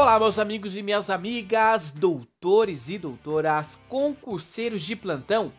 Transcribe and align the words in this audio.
Olá, 0.00 0.18
meus 0.18 0.38
amigos 0.38 0.74
e 0.74 0.82
minhas 0.82 1.10
amigas, 1.10 1.92
doutores 1.92 2.88
e 2.88 2.96
doutoras, 2.96 3.78
concurseiros 3.86 4.82
de 4.82 4.96
plantão. 4.96 5.52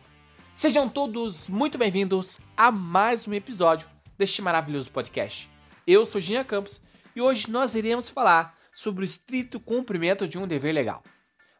Sejam 0.52 0.88
todos 0.88 1.46
muito 1.46 1.78
bem-vindos 1.78 2.40
a 2.56 2.72
mais 2.72 3.28
um 3.28 3.32
episódio 3.34 3.86
deste 4.18 4.42
maravilhoso 4.42 4.90
podcast. 4.90 5.48
Eu 5.86 6.04
sou 6.04 6.20
Ginha 6.20 6.42
Campos 6.42 6.82
e 7.14 7.20
hoje 7.20 7.48
nós 7.48 7.76
iremos 7.76 8.08
falar 8.08 8.58
sobre 8.72 9.04
o 9.04 9.06
estrito 9.06 9.60
cumprimento 9.60 10.26
de 10.26 10.36
um 10.36 10.46
dever 10.48 10.74
legal. 10.74 11.04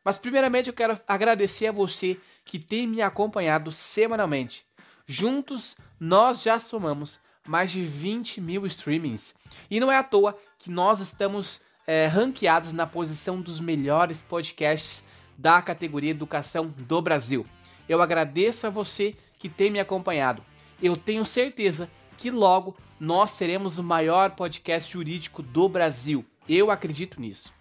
Mas 0.05 0.19
primeiramente 0.19 0.67
eu 0.67 0.75
quero 0.75 1.01
agradecer 1.07 1.69
a 1.69 1.73
você 1.73 2.19
que 2.45 2.59
tem 2.59 2.89
me 2.89 3.01
acompanhado 3.01 3.71
semanalmente. 3.71 4.67
Juntos 5.07 5.77
nós 6.01 6.43
já 6.43 6.59
somamos 6.59 7.21
mais 7.47 7.71
de 7.71 7.85
20 7.85 8.41
mil 8.41 8.67
streamings. 8.67 9.37
E 9.71 9.79
não 9.79 9.91
é 9.91 9.99
à 9.99 10.03
toa 10.03 10.37
que 10.59 10.69
nós 10.69 10.99
estamos 10.99 11.61
é, 11.87 12.07
ranqueados 12.07 12.73
na 12.73 12.87
posição 12.87 13.41
dos 13.41 13.61
melhores 13.61 14.23
podcasts 14.23 15.03
da 15.37 15.61
categoria 15.61 16.11
Educação 16.11 16.69
do 16.69 17.03
Brasil. 17.03 17.47
Eu 17.89 18.01
agradeço 18.01 18.67
a 18.67 18.71
você 18.71 19.17
que 19.39 19.49
tem 19.49 19.71
me 19.71 19.81
acompanhado. 19.81 20.43
Eu 20.81 20.97
tenho 20.97 21.27
certeza 21.27 21.91
que 22.17 22.31
logo 22.31 22.77
nós 22.99 23.33
seremos 23.33 23.79
o 23.79 23.83
maior 23.83 24.31
podcast 24.31 24.93
jurídico 24.93 25.43
do 25.43 25.69
Brasil. 25.69 26.25
Eu 26.49 26.71
acredito 26.71 27.21
nisso. 27.21 27.53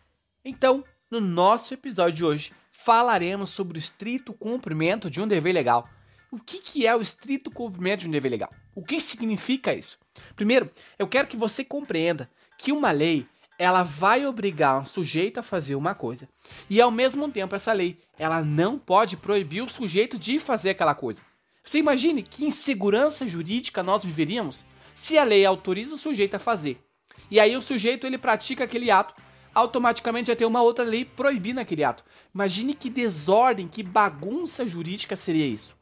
Então, 0.45 0.83
no 1.09 1.19
nosso 1.19 1.73
episódio 1.73 2.17
de 2.17 2.25
hoje, 2.25 2.51
falaremos 2.71 3.49
sobre 3.49 3.77
o 3.77 3.79
estrito 3.79 4.33
cumprimento 4.33 5.09
de 5.09 5.21
um 5.21 5.27
dever 5.27 5.53
legal. 5.53 5.89
O 6.31 6.39
que, 6.39 6.59
que 6.59 6.87
é 6.87 6.95
o 6.95 7.01
estrito 7.01 7.51
cumprimento 7.51 8.01
de 8.01 8.07
um 8.07 8.11
dever 8.11 8.29
legal? 8.29 8.51
O 8.73 8.83
que 8.83 9.01
significa 9.01 9.73
isso? 9.73 9.99
Primeiro, 10.35 10.69
eu 10.97 11.07
quero 11.07 11.27
que 11.27 11.35
você 11.35 11.65
compreenda 11.65 12.29
que 12.57 12.71
uma 12.71 12.91
lei 12.91 13.27
ela 13.61 13.83
vai 13.83 14.25
obrigar 14.25 14.81
um 14.81 14.85
sujeito 14.85 15.39
a 15.39 15.43
fazer 15.43 15.75
uma 15.75 15.93
coisa 15.93 16.27
e 16.67 16.81
ao 16.81 16.89
mesmo 16.89 17.29
tempo 17.29 17.55
essa 17.55 17.71
lei 17.71 17.99
ela 18.17 18.41
não 18.41 18.79
pode 18.79 19.15
proibir 19.15 19.61
o 19.61 19.69
sujeito 19.69 20.17
de 20.17 20.39
fazer 20.39 20.71
aquela 20.71 20.95
coisa. 20.95 21.21
Você 21.63 21.77
imagine 21.77 22.23
que 22.23 22.43
insegurança 22.43 23.27
jurídica 23.27 23.83
nós 23.83 24.03
viveríamos 24.03 24.65
se 24.95 25.15
a 25.15 25.23
lei 25.23 25.45
autoriza 25.45 25.93
o 25.93 25.97
sujeito 25.97 26.33
a 26.33 26.39
fazer 26.39 26.83
e 27.29 27.39
aí 27.39 27.55
o 27.55 27.61
sujeito 27.61 28.07
ele 28.07 28.17
pratica 28.17 28.63
aquele 28.63 28.89
ato, 28.89 29.13
automaticamente 29.53 30.29
já 30.29 30.35
tem 30.35 30.47
uma 30.47 30.63
outra 30.63 30.83
lei 30.83 31.05
proibindo 31.05 31.59
aquele 31.59 31.83
ato. 31.83 32.03
Imagine 32.33 32.73
que 32.73 32.89
desordem, 32.89 33.67
que 33.67 33.83
bagunça 33.83 34.65
jurídica 34.65 35.15
seria 35.15 35.45
isso. 35.45 35.77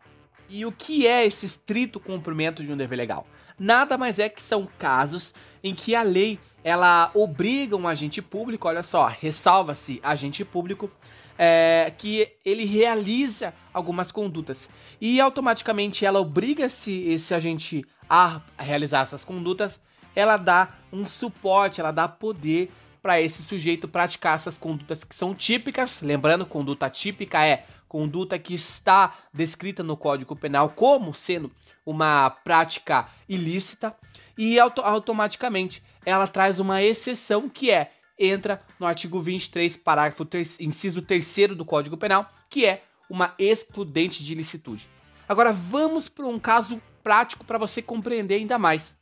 E 0.49 0.65
o 0.65 0.71
que 0.73 1.07
é 1.07 1.25
esse 1.25 1.45
estrito 1.45 1.97
cumprimento 1.97 2.61
de 2.61 2.73
um 2.73 2.77
dever 2.77 2.97
legal? 2.97 3.25
Nada 3.57 3.97
mais 3.97 4.19
é 4.19 4.27
que 4.27 4.41
são 4.41 4.67
casos 4.77 5.33
em 5.63 5.73
que 5.73 5.95
a 5.95 6.03
lei 6.03 6.37
ela 6.63 7.11
obriga 7.13 7.75
um 7.75 7.87
agente 7.87 8.21
público, 8.21 8.67
olha 8.67 8.83
só, 8.83 9.07
ressalva-se 9.07 9.99
agente 10.03 10.43
público, 10.43 10.91
é, 11.37 11.93
que 11.97 12.27
ele 12.43 12.65
realiza 12.65 13.53
algumas 13.73 14.11
condutas 14.11 14.67
e 14.99 15.21
automaticamente 15.21 16.05
ela 16.05 16.19
obriga 16.19 16.65
esse, 16.65 16.91
esse 17.09 17.33
agente 17.33 17.85
a 18.09 18.41
realizar 18.57 19.03
essas 19.03 19.23
condutas, 19.23 19.79
ela 20.15 20.35
dá 20.35 20.69
um 20.91 21.05
suporte, 21.05 21.79
ela 21.79 21.91
dá 21.91 22.07
poder 22.07 22.69
para 23.01 23.21
esse 23.21 23.43
sujeito 23.43 23.87
praticar 23.87 24.35
essas 24.35 24.57
condutas 24.57 25.03
que 25.03 25.15
são 25.15 25.33
típicas. 25.33 26.01
Lembrando, 26.01 26.45
conduta 26.45 26.89
típica 26.89 27.45
é 27.45 27.65
conduta 27.89 28.39
que 28.39 28.53
está 28.53 29.17
descrita 29.33 29.83
no 29.83 29.97
Código 29.97 30.35
Penal 30.35 30.69
como 30.69 31.13
sendo 31.13 31.51
uma 31.85 32.29
prática 32.29 33.09
ilícita 33.27 33.93
e 34.37 34.57
auto 34.59 34.81
automaticamente 34.81 35.83
ela 36.05 36.27
traz 36.27 36.59
uma 36.59 36.81
exceção 36.81 37.49
que 37.49 37.71
é 37.71 37.91
entra 38.17 38.61
no 38.79 38.85
artigo 38.85 39.19
23, 39.21 39.77
parágrafo 39.77 40.25
3, 40.25 40.59
inciso 40.59 41.01
3 41.01 41.55
do 41.55 41.65
Código 41.65 41.97
Penal, 41.97 42.29
que 42.49 42.65
é 42.65 42.83
uma 43.09 43.33
excludente 43.39 44.23
de 44.23 44.33
ilicitude. 44.33 44.87
Agora 45.27 45.53
vamos 45.53 46.09
para 46.09 46.27
um 46.27 46.37
caso 46.37 46.81
prático 47.01 47.45
para 47.45 47.57
você 47.57 47.81
compreender 47.81 48.35
ainda 48.35 48.59
mais. 48.59 48.93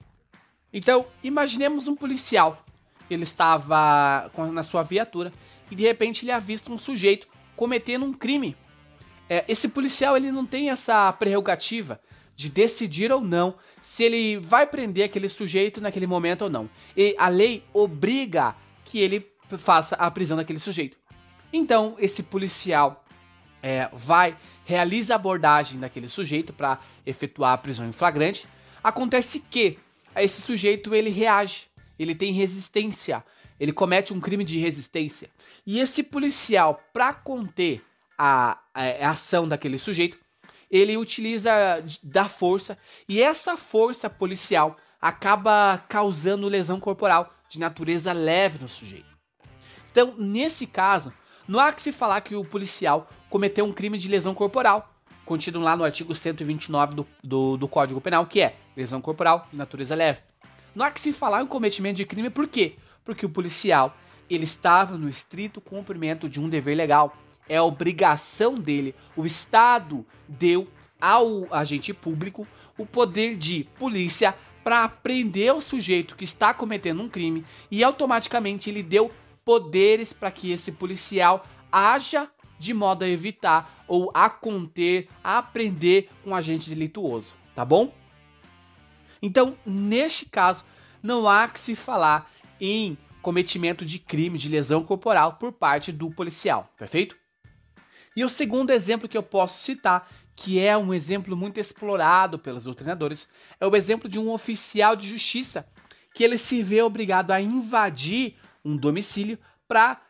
Então, 0.72 1.08
imaginemos 1.24 1.88
um 1.88 1.96
policial. 1.96 2.64
Ele 3.09 3.24
estava 3.24 4.30
na 4.52 4.64
sua 4.64 4.84
viatura 4.84 5.34
e 5.72 5.75
de 5.75 5.84
repente 5.84 6.24
ele 6.24 6.31
avista 6.31 6.72
um 6.72 6.78
sujeito 6.78 7.28
cometendo 7.56 8.06
um 8.06 8.14
crime. 8.14 8.56
É, 9.30 9.44
esse 9.48 9.68
policial 9.68 10.16
ele 10.16 10.32
não 10.32 10.46
tem 10.46 10.70
essa 10.70 11.12
prerrogativa 11.14 12.00
de 12.36 12.50
decidir 12.50 13.12
ou 13.12 13.22
não 13.22 13.56
se 13.82 14.04
ele 14.04 14.38
vai 14.38 14.68
prender 14.68 15.06
aquele 15.06 15.28
sujeito 15.28 15.82
naquele 15.82 16.08
momento 16.08 16.44
ou 16.44 16.50
não. 16.50 16.70
E 16.96 17.16
a 17.18 17.28
lei 17.28 17.64
obriga 17.74 18.56
que 18.86 19.00
ele 19.00 19.26
faça 19.58 19.96
a 19.96 20.10
prisão 20.12 20.38
daquele 20.38 20.60
sujeito. 20.60 20.98
Então, 21.52 21.96
esse 21.98 22.24
policial 22.24 23.06
é, 23.62 23.90
vai, 23.94 24.38
realiza 24.66 25.14
a 25.14 25.16
abordagem 25.16 25.80
daquele 25.80 26.10
sujeito 26.10 26.54
para 26.54 26.80
efetuar 27.06 27.54
a 27.54 27.58
prisão 27.58 27.88
em 27.88 27.92
flagrante. 27.92 28.48
Acontece 28.84 29.40
que 29.40 29.78
esse 30.16 30.42
sujeito 30.42 30.94
ele 30.94 31.10
reage, 31.10 31.68
ele 31.98 32.14
tem 32.14 32.34
resistência, 32.34 33.24
ele 33.60 33.74
comete 33.74 34.14
um 34.14 34.20
crime 34.20 34.44
de 34.44 34.60
resistência. 34.60 35.30
E 35.66 35.80
esse 35.80 36.04
policial, 36.04 36.82
para 36.94 37.14
conter 37.14 37.82
a, 38.18 38.58
a, 38.74 38.84
a 38.84 39.10
ação 39.12 39.48
daquele 39.48 39.78
sujeito, 39.78 40.18
ele 40.70 40.98
utiliza 40.98 41.52
da 42.04 42.28
força 42.28 42.78
e 43.08 43.22
essa 43.22 43.56
força 43.56 44.10
policial 44.10 44.76
acaba 45.02 45.84
causando 45.88 46.48
lesão 46.48 46.80
corporal 46.80 47.34
de 47.50 47.60
natureza 47.60 48.12
leve 48.12 48.60
no 48.60 48.68
sujeito. 48.68 49.18
Então, 49.92 50.14
nesse 50.18 50.68
caso, 50.68 51.14
não 51.48 51.60
há 51.60 51.72
que 51.72 51.82
se 51.82 51.92
falar 51.92 52.22
que 52.22 52.36
o 52.36 52.44
policial 52.44 53.10
cometeu 53.30 53.66
um 53.66 53.72
crime 53.72 53.98
de 53.98 54.08
lesão 54.08 54.34
corporal, 54.34 54.94
contido 55.26 55.60
lá 55.60 55.76
no 55.76 55.84
artigo 55.84 56.14
129 56.14 56.96
do, 56.96 57.08
do, 57.24 57.58
do 57.58 57.68
Código 57.68 58.02
Penal, 58.02 58.26
que 58.26 58.42
é 58.42 58.56
lesão 58.76 59.02
corporal 59.02 59.48
de 59.50 59.58
natureza 59.58 59.96
leve. 59.96 60.20
Não 60.76 60.86
há 60.86 60.92
que 60.92 61.00
se 61.00 61.14
falar 61.14 61.42
em 61.42 61.48
cometimento 61.48 61.98
de 61.98 62.06
crime, 62.06 62.30
por 62.30 62.48
quê? 62.48 62.76
Porque 63.04 63.26
o 63.26 63.30
policial 63.30 63.96
ele 64.30 64.44
estava 64.44 64.98
no 64.98 65.08
estrito 65.08 65.62
cumprimento 65.62 66.30
de 66.30 66.40
um 66.40 66.50
dever 66.50 66.76
legal 66.76 67.16
é 67.50 67.62
obrigação 67.62 68.56
dele. 68.56 68.96
O 69.16 69.25
Estado 69.25 70.06
deu 70.28 70.68
ao 71.00 71.47
agente 71.53 71.94
público 71.94 72.47
o 72.78 72.85
poder 72.85 73.35
de 73.35 73.66
polícia 73.78 74.35
para 74.63 74.88
prender 74.90 75.53
o 75.53 75.62
sujeito 75.62 76.16
que 76.16 76.25
está 76.25 76.53
cometendo 76.53 77.02
um 77.02 77.09
crime 77.09 77.46
e 77.72 77.84
automaticamente 77.84 78.69
ele 78.69 78.84
deu 78.84 79.12
poderes 79.46 80.12
para 80.12 80.30
que 80.30 80.52
esse 80.52 80.74
policial 80.74 81.46
haja 81.72 82.30
de 82.59 82.74
modo 82.74 83.03
a 83.03 83.07
evitar 83.07 83.86
ou 83.88 84.12
a 84.13 84.30
conter, 84.30 85.07
a 85.24 85.41
prender 85.41 86.09
um 86.25 86.36
agente 86.36 86.69
delituoso, 86.69 87.34
tá 87.56 87.63
bom? 87.63 87.94
Então, 89.22 89.57
neste 89.66 90.25
caso, 90.25 90.66
não 91.02 91.28
há 91.28 91.47
que 91.47 91.59
se 91.59 91.75
falar 91.75 92.30
em 92.59 92.97
cometimento 93.22 93.86
de 93.86 94.00
crime 94.00 94.38
de 94.38 94.50
lesão 94.50 94.84
corporal 94.84 95.34
por 95.34 95.52
parte 95.52 95.91
do 95.91 96.09
policial, 96.09 96.72
perfeito? 96.78 97.16
E 98.18 98.26
o 98.26 98.30
segundo 98.30 98.72
exemplo 98.72 99.08
que 99.08 99.16
eu 99.16 99.22
posso 99.22 99.64
citar, 99.64 100.10
que 100.36 100.60
é 100.60 100.76
um 100.76 100.92
exemplo 100.92 101.38
muito 101.38 101.60
explorado 101.60 102.40
pelos 102.40 102.64
doutrinadores, 102.64 103.28
é 103.60 103.68
o 103.68 103.76
exemplo 103.76 104.10
de 104.10 104.18
um 104.18 104.32
oficial 104.32 104.96
de 104.96 105.08
justiça 105.08 105.68
que 106.16 106.24
ele 106.24 106.40
se 106.40 106.64
vê 106.64 106.82
obrigado 106.82 107.30
a 107.30 107.40
invadir 107.40 108.34
um 108.66 108.76
domicílio 108.76 109.38
para 109.68 110.02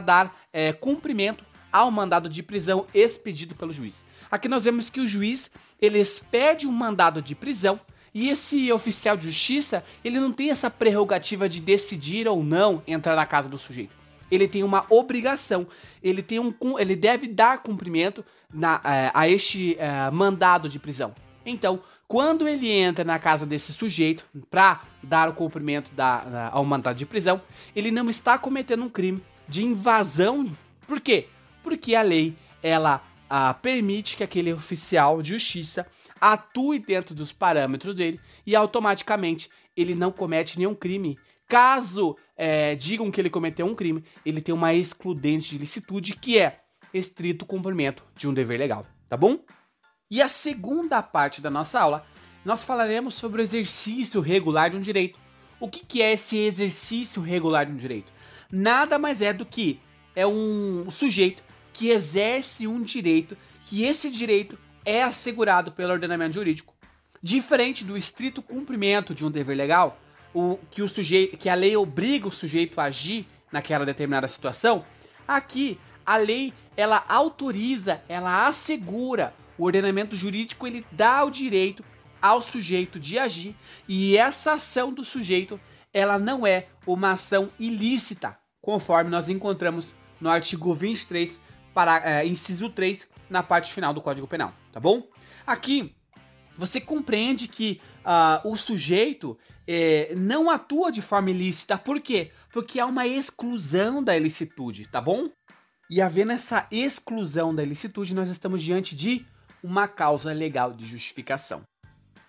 dar 0.00 0.34
é, 0.50 0.72
cumprimento 0.72 1.44
ao 1.70 1.90
mandado 1.90 2.30
de 2.30 2.42
prisão 2.42 2.86
expedido 2.94 3.54
pelo 3.54 3.74
juiz. 3.74 4.02
Aqui 4.30 4.48
nós 4.48 4.64
vemos 4.64 4.88
que 4.88 5.00
o 5.00 5.06
juiz 5.06 5.50
ele 5.78 5.98
expede 5.98 6.66
um 6.66 6.72
mandado 6.72 7.20
de 7.20 7.34
prisão 7.34 7.78
e 8.14 8.30
esse 8.30 8.72
oficial 8.72 9.18
de 9.18 9.30
justiça 9.30 9.84
ele 10.02 10.18
não 10.18 10.32
tem 10.32 10.50
essa 10.50 10.70
prerrogativa 10.70 11.46
de 11.46 11.60
decidir 11.60 12.26
ou 12.26 12.42
não 12.42 12.82
entrar 12.86 13.16
na 13.16 13.26
casa 13.26 13.50
do 13.50 13.58
sujeito 13.58 14.07
ele 14.30 14.48
tem 14.48 14.62
uma 14.62 14.84
obrigação, 14.90 15.66
ele 16.02 16.22
tem 16.22 16.38
um, 16.38 16.52
ele 16.78 16.96
deve 16.96 17.26
dar 17.28 17.62
cumprimento 17.62 18.24
na, 18.52 18.80
é, 18.84 19.10
a 19.14 19.28
este 19.28 19.76
é, 19.78 20.10
mandado 20.10 20.68
de 20.68 20.78
prisão. 20.78 21.14
Então, 21.44 21.80
quando 22.06 22.48
ele 22.48 22.70
entra 22.70 23.04
na 23.04 23.18
casa 23.18 23.44
desse 23.44 23.72
sujeito 23.72 24.24
para 24.50 24.82
dar 25.02 25.28
o 25.28 25.34
cumprimento 25.34 25.92
da, 25.92 26.48
ao 26.52 26.64
mandado 26.64 26.96
de 26.96 27.04
prisão, 27.04 27.40
ele 27.76 27.90
não 27.90 28.08
está 28.08 28.38
cometendo 28.38 28.82
um 28.82 28.88
crime 28.88 29.22
de 29.46 29.62
invasão. 29.62 30.46
Por 30.86 31.00
quê? 31.00 31.28
Porque 31.62 31.94
a 31.94 32.02
lei 32.02 32.34
ela 32.62 33.02
a, 33.28 33.52
permite 33.52 34.16
que 34.16 34.24
aquele 34.24 34.52
oficial 34.52 35.20
de 35.20 35.30
justiça 35.30 35.86
atue 36.20 36.78
dentro 36.78 37.14
dos 37.14 37.32
parâmetros 37.32 37.94
dele 37.94 38.18
e 38.46 38.56
automaticamente 38.56 39.50
ele 39.76 39.94
não 39.94 40.10
comete 40.10 40.58
nenhum 40.58 40.74
crime 40.74 41.18
Caso 41.48 42.16
é, 42.36 42.74
digam 42.74 43.10
que 43.10 43.20
ele 43.20 43.30
cometeu 43.30 43.66
um 43.66 43.74
crime, 43.74 44.04
ele 44.24 44.40
tem 44.40 44.54
uma 44.54 44.74
excludente 44.74 45.50
de 45.50 45.58
licitude 45.58 46.14
que 46.14 46.38
é 46.38 46.60
estrito 46.92 47.46
cumprimento 47.46 48.04
de 48.14 48.28
um 48.28 48.34
dever 48.34 48.58
legal, 48.58 48.86
tá 49.08 49.16
bom? 49.16 49.40
E 50.10 50.22
a 50.22 50.28
segunda 50.28 51.02
parte 51.02 51.40
da 51.40 51.50
nossa 51.50 51.80
aula, 51.80 52.06
nós 52.44 52.62
falaremos 52.62 53.14
sobre 53.14 53.40
o 53.40 53.44
exercício 53.44 54.20
regular 54.20 54.70
de 54.70 54.76
um 54.76 54.80
direito. 54.80 55.18
O 55.58 55.68
que, 55.68 55.84
que 55.84 56.02
é 56.02 56.12
esse 56.12 56.36
exercício 56.36 57.20
regular 57.20 57.66
de 57.66 57.72
um 57.72 57.76
direito? 57.76 58.12
nada 58.50 58.98
mais 58.98 59.20
é 59.20 59.32
do 59.32 59.44
que 59.44 59.80
é 60.14 60.26
um 60.26 60.90
sujeito 60.90 61.42
que 61.72 61.90
exerce 61.90 62.66
um 62.66 62.82
direito, 62.82 63.36
que 63.66 63.84
esse 63.84 64.10
direito 64.10 64.58
é 64.84 65.02
assegurado 65.02 65.70
pelo 65.70 65.92
ordenamento 65.92 66.34
jurídico. 66.34 66.74
Diferente 67.22 67.84
do 67.84 67.96
estrito 67.96 68.42
cumprimento 68.42 69.14
de 69.14 69.24
um 69.24 69.30
dever 69.30 69.56
legal, 69.56 70.00
o 70.38 70.58
que 70.70 70.82
o 70.82 70.88
sujeito, 70.88 71.36
que 71.36 71.48
a 71.48 71.54
lei 71.54 71.76
obriga 71.76 72.28
o 72.28 72.32
sujeito 72.32 72.80
a 72.80 72.84
agir 72.84 73.26
naquela 73.50 73.84
determinada 73.84 74.28
situação, 74.28 74.84
aqui 75.26 75.78
a 76.06 76.16
lei 76.16 76.52
ela 76.76 77.04
autoriza, 77.08 78.00
ela 78.08 78.46
assegura, 78.46 79.34
o 79.56 79.64
ordenamento 79.64 80.14
jurídico 80.14 80.66
ele 80.66 80.86
dá 80.92 81.24
o 81.24 81.30
direito 81.30 81.84
ao 82.22 82.40
sujeito 82.40 83.00
de 83.00 83.18
agir 83.18 83.56
e 83.88 84.16
essa 84.16 84.52
ação 84.52 84.92
do 84.92 85.04
sujeito 85.04 85.60
ela 85.92 86.18
não 86.18 86.46
é 86.46 86.66
uma 86.86 87.12
ação 87.12 87.50
ilícita, 87.58 88.38
conforme 88.60 89.10
nós 89.10 89.28
encontramos 89.28 89.94
no 90.20 90.28
artigo 90.28 90.74
23, 90.74 91.40
para, 91.74 92.02
é, 92.04 92.26
inciso 92.26 92.68
3, 92.68 93.08
na 93.28 93.42
parte 93.42 93.72
final 93.72 93.92
do 93.92 94.00
Código 94.00 94.26
Penal, 94.26 94.52
tá 94.72 94.80
bom? 94.80 95.08
Aqui 95.46 95.94
você 96.56 96.80
compreende 96.80 97.46
que 97.46 97.80
uh, 98.08 98.48
o 98.48 98.56
sujeito 98.56 99.38
é, 99.66 100.14
não 100.16 100.48
atua 100.48 100.90
de 100.90 101.02
forma 101.02 101.30
ilícita, 101.30 101.76
por 101.76 102.00
quê? 102.00 102.32
Porque 102.50 102.80
há 102.80 102.86
uma 102.86 103.06
exclusão 103.06 104.02
da 104.02 104.16
ilicitude, 104.16 104.88
tá 104.88 105.00
bom? 105.00 105.30
E 105.90 106.00
havendo 106.00 106.32
essa 106.32 106.66
exclusão 106.70 107.54
da 107.54 107.62
ilicitude, 107.62 108.14
nós 108.14 108.30
estamos 108.30 108.62
diante 108.62 108.96
de 108.96 109.26
uma 109.62 109.86
causa 109.86 110.32
legal 110.32 110.72
de 110.72 110.86
justificação. 110.86 111.62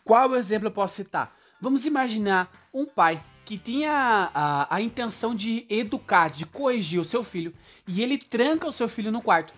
Qual 0.03 0.35
exemplo 0.35 0.67
eu 0.67 0.71
posso 0.71 0.95
citar? 0.95 1.35
Vamos 1.61 1.85
imaginar 1.85 2.51
um 2.73 2.85
pai 2.85 3.23
que 3.45 3.57
tinha 3.57 4.31
a, 4.33 4.75
a, 4.75 4.81
intenção 4.81 5.35
de 5.35 5.65
educar, 5.69 6.29
de 6.29 6.45
corrigir 6.45 6.99
o 6.99 7.05
seu 7.05 7.23
filho, 7.23 7.53
e 7.87 8.01
ele 8.01 8.17
tranca 8.17 8.67
o 8.67 8.71
seu 8.71 8.87
filho 8.87 9.11
no 9.11 9.21
quarto. 9.21 9.53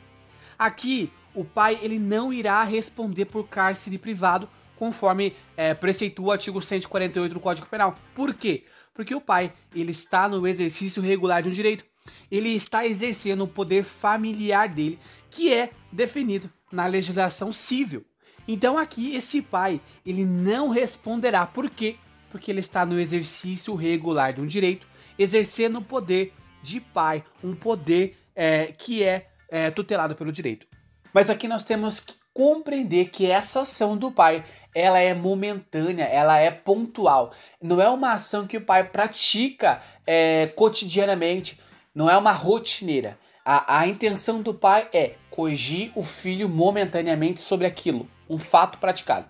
Aqui, 0.58 1.12
o 1.34 1.44
pai 1.44 1.80
ele 1.82 2.00
não 2.00 2.32
irá 2.32 2.64
responder 2.64 3.26
por 3.26 3.48
cárcere 3.48 3.98
privado, 3.98 4.50
conforme 4.81 5.36
é, 5.56 5.75
preceitua 5.75 6.30
o 6.30 6.31
artigo 6.31 6.60
148 6.60 7.31
do 7.31 7.39
Código 7.39 7.68
Penal. 7.68 7.94
Por 8.16 8.33
quê? 8.33 8.63
Porque 8.95 9.13
o 9.13 9.22
pai 9.22 9.54
ele 9.75 9.92
está 9.92 10.28
no 10.28 10.48
exercício 10.48 11.04
regular 11.04 11.44
de 11.44 11.50
um 11.50 11.51
direito. 11.51 11.86
Ele 12.31 12.50
está 12.50 12.83
exercendo 12.83 13.44
o 13.44 13.48
poder 13.48 13.83
familiar 13.83 14.68
dele, 14.68 14.98
que 15.30 15.54
é 15.54 15.69
definido 15.92 16.51
na 16.72 16.88
legislação 16.88 17.54
civil. 17.54 18.04
Então 18.48 18.75
aqui 18.75 19.16
esse 19.16 19.39
pai, 19.39 19.80
ele 20.04 20.25
não 20.25 20.69
responderá. 20.69 21.45
Por 21.45 21.69
quê? 21.69 21.98
Porque 22.31 22.50
ele 22.50 22.60
está 22.60 22.84
no 22.84 23.00
exercício 23.00 23.75
regular 23.75 24.34
de 24.34 24.42
um 24.42 24.48
direito, 24.48 24.88
exercendo 25.16 25.77
o 25.77 25.84
poder 25.84 26.34
de 26.63 26.80
pai, 26.80 27.24
um 27.44 27.54
poder 27.54 28.18
é, 28.36 28.74
que 28.75 29.04
é, 29.04 29.27
é 29.48 29.69
tutelado 29.69 30.16
pelo 30.16 30.31
direito. 30.31 30.66
Mas 31.13 31.30
aqui 31.30 31.48
nós 31.48 31.63
temos 31.63 32.00
que 32.00 32.16
compreender 32.34 33.10
que 33.10 33.30
essa 33.30 33.62
ação 33.62 33.98
do 33.98 34.12
pai 34.12 34.44
ela 34.74 35.00
é 35.00 35.14
momentânea, 35.14 36.06
ela 36.06 36.38
é 36.38 36.52
pontual. 36.52 37.32
Não 37.62 37.82
é 37.82 37.90
uma 37.90 38.14
ação 38.14 38.48
que 38.48 38.58
o 38.58 38.62
pai 38.62 38.84
pratica 38.84 39.82
é, 40.06 40.48
cotidianamente, 40.48 41.60
não 41.94 42.10
é 42.10 42.18
uma 42.18 42.32
rotineira. 42.32 43.18
A, 43.46 43.80
a 43.80 43.88
intenção 43.88 44.42
do 44.42 44.54
pai 44.54 44.88
é 44.94 45.16
corrigir 45.30 45.92
o 45.96 46.04
filho 46.04 46.48
momentaneamente 46.48 47.42
sobre 47.42 47.66
aquilo, 47.66 48.08
um 48.30 48.38
fato 48.38 48.78
praticado. 48.78 49.26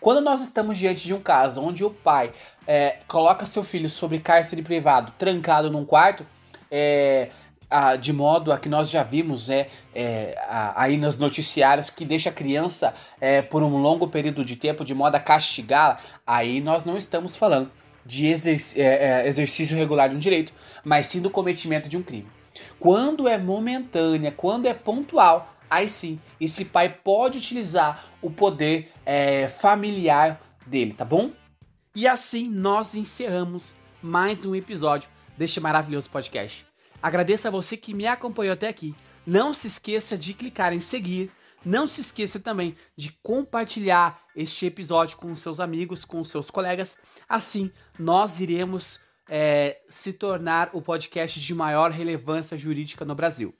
Quando 0.00 0.20
nós 0.20 0.42
estamos 0.42 0.76
diante 0.76 1.04
de 1.04 1.14
um 1.14 1.20
caso 1.20 1.62
onde 1.62 1.84
o 1.84 1.90
pai 1.90 2.32
é, 2.66 2.98
coloca 3.08 3.46
seu 3.46 3.64
filho 3.64 3.88
sobre 3.88 4.18
cárcere 4.18 4.62
privado, 4.62 5.12
trancado 5.18 5.70
num 5.70 5.84
quarto, 5.84 6.26
é, 6.70 7.30
a, 7.70 7.96
de 7.96 8.12
modo 8.12 8.52
a 8.52 8.58
que 8.58 8.68
nós 8.68 8.90
já 8.90 9.02
vimos 9.02 9.50
é, 9.50 9.68
é 9.94 10.36
a, 10.48 10.82
aí 10.82 10.96
nos 10.96 11.18
noticiários 11.18 11.90
que 11.90 12.04
deixa 12.04 12.30
a 12.30 12.32
criança 12.32 12.94
é, 13.20 13.42
por 13.42 13.62
um 13.62 13.76
longo 13.78 14.08
período 14.08 14.44
de 14.44 14.56
tempo 14.56 14.84
de 14.84 14.94
modo 14.94 15.14
a 15.14 15.20
castigá-la, 15.20 15.98
aí 16.26 16.60
nós 16.60 16.84
não 16.84 16.96
estamos 16.96 17.36
falando 17.36 17.70
de 18.04 18.26
exerc 18.26 18.78
é, 18.78 19.22
é, 19.22 19.28
exercício 19.28 19.76
regular 19.76 20.08
de 20.08 20.16
um 20.16 20.18
direito, 20.18 20.52
mas 20.84 21.06
sim 21.06 21.20
do 21.20 21.30
cometimento 21.30 21.88
de 21.88 21.96
um 21.96 22.02
crime. 22.02 22.28
Quando 22.78 23.26
é 23.26 23.38
momentânea, 23.38 24.30
quando 24.30 24.66
é 24.66 24.74
pontual, 24.74 25.54
aí 25.70 25.88
sim, 25.88 26.20
esse 26.40 26.64
pai 26.64 26.88
pode 26.88 27.38
utilizar 27.38 28.04
o 28.20 28.30
poder 28.30 28.92
é, 29.04 29.48
familiar 29.48 30.40
dele, 30.66 30.92
tá 30.92 31.04
bom? 31.04 31.30
E 31.94 32.06
assim 32.06 32.48
nós 32.48 32.94
encerramos 32.94 33.74
mais 34.02 34.44
um 34.44 34.54
episódio 34.54 35.08
deste 35.36 35.60
maravilhoso 35.60 36.10
podcast. 36.10 36.66
Agradeço 37.04 37.46
a 37.46 37.50
você 37.50 37.76
que 37.76 37.92
me 37.92 38.06
acompanhou 38.06 38.54
até 38.54 38.66
aqui. 38.66 38.94
Não 39.26 39.52
se 39.52 39.66
esqueça 39.66 40.16
de 40.16 40.32
clicar 40.32 40.72
em 40.72 40.80
seguir. 40.80 41.30
Não 41.62 41.86
se 41.86 42.00
esqueça 42.00 42.40
também 42.40 42.74
de 42.96 43.12
compartilhar 43.22 44.22
este 44.34 44.64
episódio 44.64 45.18
com 45.18 45.36
seus 45.36 45.60
amigos, 45.60 46.02
com 46.02 46.24
seus 46.24 46.50
colegas. 46.50 46.96
Assim, 47.28 47.70
nós 47.98 48.40
iremos 48.40 48.98
é, 49.28 49.82
se 49.86 50.14
tornar 50.14 50.70
o 50.72 50.80
podcast 50.80 51.38
de 51.38 51.54
maior 51.54 51.90
relevância 51.90 52.56
jurídica 52.56 53.04
no 53.04 53.14
Brasil. 53.14 53.54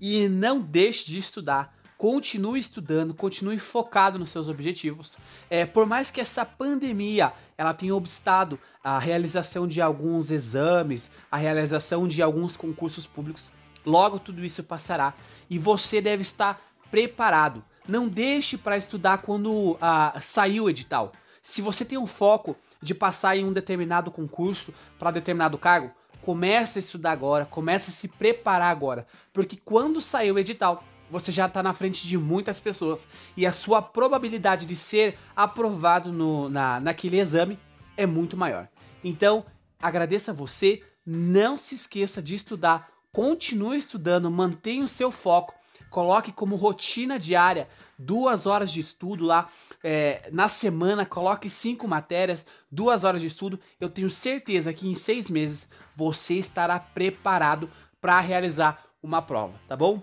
E 0.00 0.28
não 0.28 0.60
deixe 0.60 1.04
de 1.06 1.18
estudar, 1.18 1.76
continue 2.04 2.58
estudando, 2.58 3.14
continue 3.14 3.58
focado 3.58 4.18
nos 4.18 4.28
seus 4.28 4.46
objetivos. 4.46 5.16
É, 5.48 5.64
por 5.64 5.86
mais 5.86 6.10
que 6.10 6.20
essa 6.20 6.44
pandemia 6.44 7.32
ela 7.56 7.72
tenha 7.72 7.96
obstado 7.96 8.60
a 8.82 8.98
realização 8.98 9.66
de 9.66 9.80
alguns 9.80 10.30
exames, 10.30 11.10
a 11.32 11.38
realização 11.38 12.06
de 12.06 12.20
alguns 12.20 12.58
concursos 12.58 13.06
públicos, 13.06 13.50
logo 13.86 14.18
tudo 14.18 14.44
isso 14.44 14.62
passará 14.62 15.14
e 15.48 15.58
você 15.58 16.02
deve 16.02 16.20
estar 16.20 16.60
preparado. 16.90 17.64
Não 17.88 18.06
deixe 18.06 18.58
para 18.58 18.76
estudar 18.76 19.22
quando 19.22 19.78
ah, 19.80 20.18
sair 20.20 20.60
o 20.60 20.68
edital. 20.68 21.10
Se 21.40 21.62
você 21.62 21.86
tem 21.86 21.96
um 21.96 22.06
foco 22.06 22.54
de 22.82 22.94
passar 22.94 23.34
em 23.34 23.46
um 23.46 23.52
determinado 23.54 24.10
concurso 24.10 24.74
para 24.98 25.10
determinado 25.10 25.56
cargo, 25.56 25.90
comece 26.20 26.78
a 26.78 26.80
estudar 26.80 27.12
agora, 27.12 27.46
comece 27.46 27.88
a 27.88 27.94
se 27.94 28.08
preparar 28.08 28.70
agora, 28.70 29.06
porque 29.32 29.56
quando 29.56 30.02
sair 30.02 30.32
o 30.32 30.38
edital, 30.38 30.84
você 31.10 31.30
já 31.30 31.46
está 31.46 31.62
na 31.62 31.72
frente 31.72 32.06
de 32.06 32.16
muitas 32.18 32.60
pessoas 32.60 33.06
e 33.36 33.46
a 33.46 33.52
sua 33.52 33.80
probabilidade 33.82 34.66
de 34.66 34.76
ser 34.76 35.18
aprovado 35.34 36.12
no, 36.12 36.48
na, 36.48 36.80
naquele 36.80 37.20
exame 37.20 37.58
é 37.96 38.06
muito 38.06 38.36
maior. 38.36 38.68
Então, 39.02 39.44
agradeça 39.80 40.30
a 40.30 40.34
você, 40.34 40.82
não 41.06 41.58
se 41.58 41.74
esqueça 41.74 42.22
de 42.22 42.34
estudar, 42.34 42.90
continue 43.12 43.76
estudando, 43.76 44.30
mantenha 44.30 44.84
o 44.84 44.88
seu 44.88 45.10
foco, 45.10 45.54
coloque 45.90 46.32
como 46.32 46.56
rotina 46.56 47.18
diária 47.18 47.68
duas 47.98 48.46
horas 48.46 48.72
de 48.72 48.80
estudo 48.80 49.24
lá 49.24 49.48
é, 49.82 50.28
na 50.32 50.48
semana, 50.48 51.06
coloque 51.06 51.48
cinco 51.48 51.86
matérias, 51.86 52.44
duas 52.70 53.04
horas 53.04 53.20
de 53.20 53.28
estudo. 53.28 53.60
Eu 53.80 53.88
tenho 53.88 54.10
certeza 54.10 54.72
que 54.72 54.88
em 54.88 54.94
seis 54.94 55.28
meses 55.30 55.68
você 55.94 56.34
estará 56.34 56.78
preparado 56.78 57.70
para 58.00 58.18
realizar 58.20 58.84
uma 59.02 59.22
prova, 59.22 59.54
tá 59.68 59.76
bom? 59.76 60.02